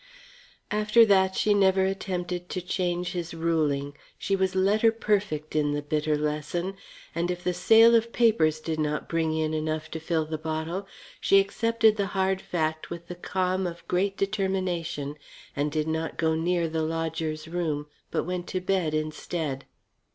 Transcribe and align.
After 0.71 1.05
that 1.05 1.35
she 1.35 1.53
never 1.53 1.85
attempted 1.85 2.49
to 2.49 2.59
change 2.59 3.11
his 3.11 3.35
ruling. 3.35 3.95
She 4.17 4.35
was 4.35 4.55
letter 4.55 4.91
perfect 4.91 5.55
in 5.55 5.73
the 5.73 5.83
bitter 5.83 6.17
lesson, 6.17 6.75
and 7.13 7.29
if 7.29 7.43
the 7.43 7.53
sale 7.53 7.93
of 7.93 8.11
papers 8.11 8.59
did 8.59 8.79
not 8.79 9.07
bring 9.07 9.37
in 9.37 9.53
enough 9.53 9.91
to 9.91 9.99
fill 9.99 10.25
the 10.25 10.39
bottle, 10.39 10.87
she 11.19 11.39
accepted 11.39 11.97
the 11.97 12.07
hard 12.17 12.41
fact 12.41 12.89
with 12.89 13.09
the 13.09 13.15
calm 13.15 13.67
of 13.67 13.87
great 13.87 14.17
determination 14.17 15.17
and 15.55 15.71
did 15.71 15.87
not 15.87 16.17
go 16.17 16.33
near 16.33 16.67
the 16.67 16.81
lodger's 16.81 17.47
room, 17.47 17.85
but 18.09 18.23
went 18.23 18.47
to 18.47 18.59
bed 18.59 18.95
instead. 18.95 19.65